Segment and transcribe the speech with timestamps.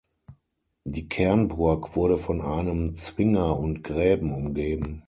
[0.83, 4.99] Die Kernburg wurde von einem Zwinger und Gräben umgeben.